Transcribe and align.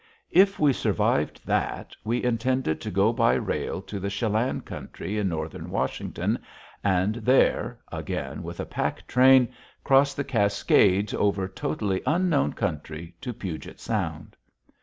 If 0.31 0.57
we 0.57 0.73
survived 0.73 1.45
that, 1.45 1.95
we 2.03 2.23
intended 2.23 2.81
to 2.81 2.89
go 2.89 3.13
by 3.13 3.35
rail 3.35 3.83
to 3.83 3.99
the 3.99 4.09
Chelan 4.09 4.61
country 4.61 5.19
in 5.19 5.29
northern 5.29 5.69
Washington 5.69 6.39
and 6.83 7.17
there, 7.17 7.77
again 7.91 8.41
with 8.41 8.59
a 8.59 8.65
pack 8.65 9.05
train, 9.05 9.49
cross 9.83 10.15
the 10.15 10.23
Cascades 10.23 11.13
over 11.13 11.47
totally 11.47 12.01
unknown 12.07 12.53
country 12.53 13.13
to 13.21 13.31
Puget 13.31 13.79
Sound. 13.79 14.35